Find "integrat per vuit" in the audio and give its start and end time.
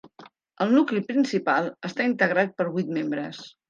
2.15-2.95